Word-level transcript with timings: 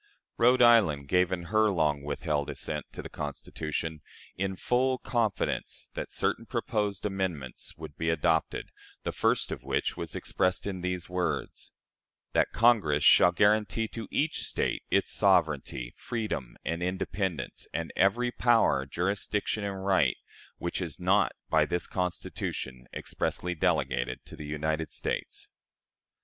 Rhode 0.37 0.63
Island 0.63 1.09
gave 1.09 1.31
in 1.31 1.43
her 1.43 1.69
long 1.69 2.01
withheld 2.01 2.49
assent 2.49 2.87
to 2.93 3.03
the 3.03 3.07
Constitution, 3.09 4.01
"in 4.35 4.55
full 4.55 4.97
confidence" 4.97 5.91
that 5.93 6.11
certain 6.11 6.47
proposed 6.47 7.05
amendments 7.05 7.77
would 7.77 7.95
be 7.97 8.09
adopted, 8.09 8.71
the 9.03 9.11
first 9.11 9.51
of 9.51 9.61
which 9.61 9.95
was 9.95 10.15
expressed 10.15 10.65
in 10.65 10.81
these 10.81 11.07
words: 11.07 11.71
"That 12.33 12.49
Congress 12.51 13.03
shall 13.03 13.31
guarantee 13.31 13.87
to 13.89 14.07
each 14.09 14.41
State 14.41 14.81
its 14.89 15.11
SOVEREIGNTY, 15.11 15.93
freedom, 15.95 16.57
and 16.65 16.81
independence, 16.81 17.67
and 17.71 17.93
every 17.95 18.31
power, 18.31 18.87
jurisdiction, 18.87 19.63
and 19.63 19.85
right, 19.85 20.17
which 20.57 20.81
is 20.81 20.99
not 20.99 21.33
by 21.51 21.63
this 21.67 21.85
Constitution 21.85 22.87
expressly 22.91 23.53
delegated 23.53 24.25
to 24.25 24.35
the 24.35 24.47
United 24.47 24.91
States." 24.91 25.47